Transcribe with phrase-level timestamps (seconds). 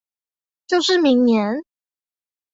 [0.65, 1.57] 就是明年？